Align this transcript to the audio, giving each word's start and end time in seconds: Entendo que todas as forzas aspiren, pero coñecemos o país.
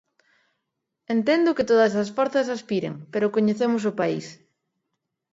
Entendo 1.15 1.55
que 1.57 1.67
todas 1.71 1.93
as 2.01 2.09
forzas 2.17 2.47
aspiren, 2.57 2.93
pero 3.11 3.33
coñecemos 3.35 3.83
o 3.91 3.97
país. 3.99 4.25